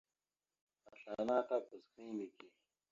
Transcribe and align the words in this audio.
Asla 0.91 1.11
ana 1.21 1.47
tabaz 1.47 1.83
kini 1.93 2.11
neke. 2.17 2.47